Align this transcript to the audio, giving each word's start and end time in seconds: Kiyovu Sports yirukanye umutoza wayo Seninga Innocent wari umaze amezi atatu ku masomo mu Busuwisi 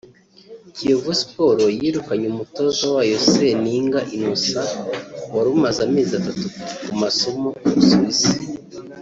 Kiyovu 0.75 1.11
Sports 1.21 1.65
yirukanye 1.81 2.25
umutoza 2.29 2.83
wayo 2.93 3.17
Seninga 3.31 3.99
Innocent 4.15 4.69
wari 5.33 5.49
umaze 5.55 5.79
amezi 5.87 6.11
atatu 6.19 6.45
ku 6.85 6.93
masomo 7.01 7.47
mu 7.63 7.71
Busuwisi 7.75 8.31